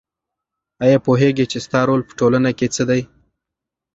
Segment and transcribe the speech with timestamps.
[0.83, 3.01] آیا پوهېږې چې ستا رول په ټولنه کې څه دی؟